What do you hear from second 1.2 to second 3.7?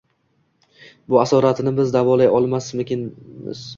asoratini biz davolay olmaskanmizmi?